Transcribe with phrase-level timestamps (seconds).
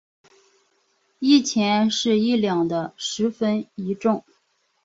[1.19, 4.25] 一钱是一两的十分一重。